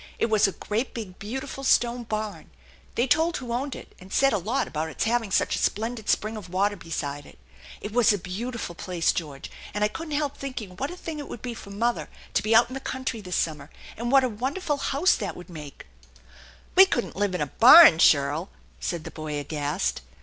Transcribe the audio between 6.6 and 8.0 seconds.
beside it. It